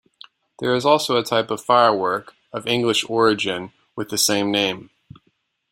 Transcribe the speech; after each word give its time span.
There 0.59 0.73
is 0.73 0.83
also 0.83 1.15
a 1.15 1.23
type 1.23 1.51
of 1.51 1.63
firework, 1.63 2.33
of 2.51 2.65
English 2.65 3.07
origin, 3.07 3.71
with 3.95 4.09
the 4.09 4.17
same 4.17 4.49
name. 4.49 4.89